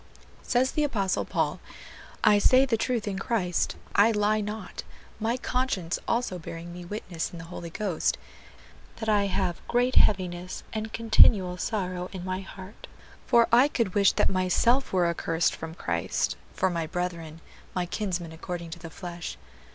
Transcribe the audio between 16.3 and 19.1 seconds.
for my brethren, my kinsmen according to the